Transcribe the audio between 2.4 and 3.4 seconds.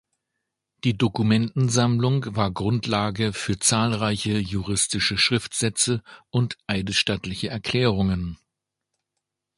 Grundlage